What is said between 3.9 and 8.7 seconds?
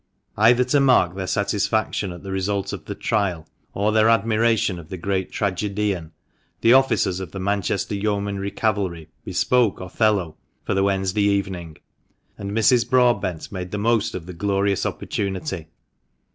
their admiration of the great tragedian, the officers of the Manchester Yeomanry